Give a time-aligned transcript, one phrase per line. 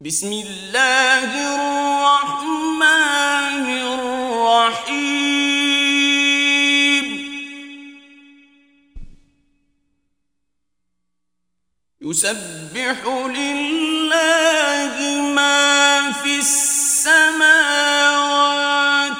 [0.00, 2.86] بسم الله الرحمن
[3.98, 4.78] الرحيم.
[12.00, 14.94] يسبح لله
[15.34, 17.58] ما في السماوات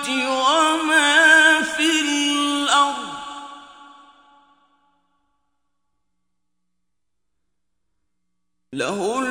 [0.08, 3.18] وما في الأرض.
[8.72, 9.27] له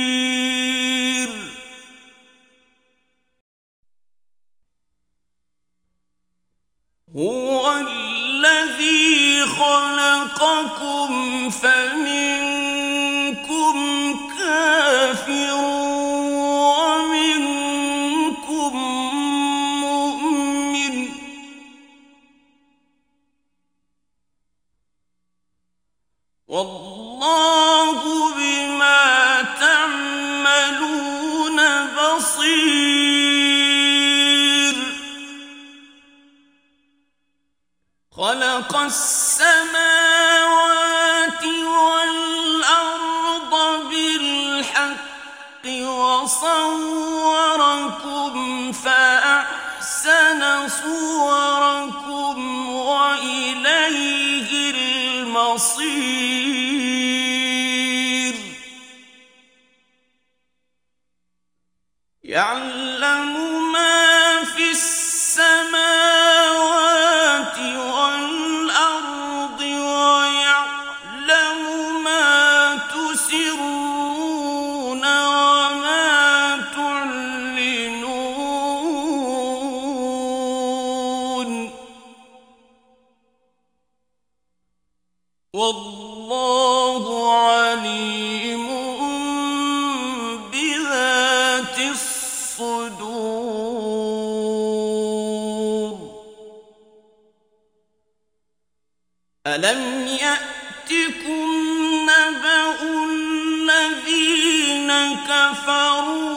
[0.00, 1.30] قدير
[7.16, 11.10] هو الذي خلقكم
[11.50, 12.56] فمنكم
[14.38, 15.54] كافر
[16.90, 17.56] ومنكم
[19.80, 20.96] مؤمن.
[26.48, 26.89] والله
[46.22, 47.92] وصوركم
[48.72, 52.09] فأحسن صوركم
[99.54, 101.50] ألم يأتكم
[102.02, 104.90] نبأ الذين
[105.28, 106.29] كفروا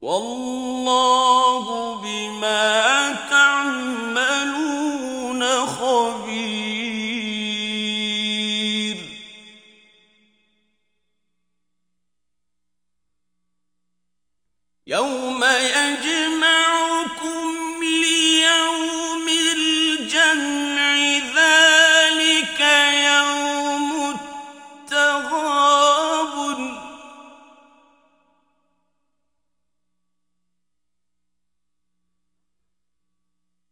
[0.01, 1.65] والله
[2.01, 2.74] بما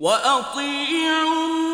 [0.00, 1.67] وأطيعوا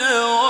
[0.00, 0.49] يتوكل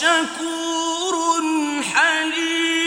[0.00, 1.42] شكور
[1.82, 2.77] حليم